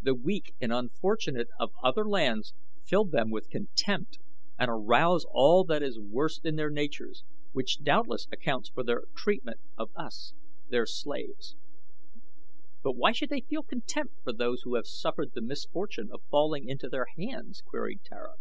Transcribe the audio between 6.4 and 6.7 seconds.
in their